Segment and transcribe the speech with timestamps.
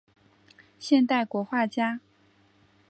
[0.79, 1.99] 现代国画家。